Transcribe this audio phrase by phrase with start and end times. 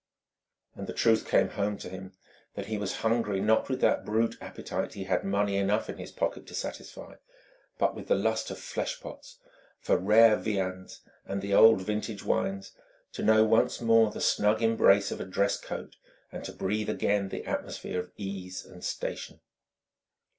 [0.73, 2.13] And the truth came home to him,
[2.55, 6.11] that he was hungry not with that brute appetite he had money enough in his
[6.11, 7.17] pocket to satisfy,
[7.77, 9.37] but with the lust of flesh pots,
[9.79, 12.71] for rare viands and old vintage wines,
[13.13, 15.97] to know once more the snug embrace of a dress coat
[16.31, 19.39] and to breathe again the atmosphere of ease and station.